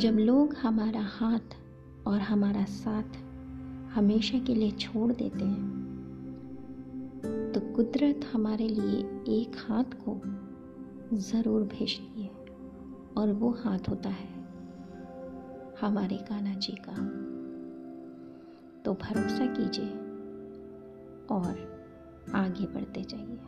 जब 0.00 0.16
लोग 0.18 0.54
हमारा 0.54 1.00
हाथ 1.00 1.56
और 2.06 2.20
हमारा 2.20 2.64
साथ 2.64 3.16
हमेशा 3.94 4.38
के 4.38 4.54
लिए 4.54 4.70
छोड़ 4.70 5.12
देते 5.12 5.44
हैं 5.44 5.80
तो 7.54 7.60
कुदरत 7.60 8.20
हमारे 8.32 8.68
लिए 8.68 8.98
एक 9.40 9.56
हाथ 9.58 9.84
को 9.84 10.20
ज़रूर 11.18 11.62
भेजती 11.62 12.22
है 12.22 12.30
और 13.16 13.32
वो 13.32 13.50
हाथ 13.50 13.88
होता 13.88 14.08
है 14.08 14.28
हमारे 15.80 16.16
कान्हा 16.16 16.54
जी 16.54 16.72
का। 16.72 16.94
तो 18.84 18.94
भरोसा 18.94 19.46
कीजिए 19.46 19.90
और 21.36 21.52
आगे 22.34 22.66
बढ़ते 22.66 23.02
जाइए। 23.02 23.38